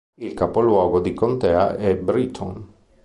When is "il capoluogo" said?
0.19-0.99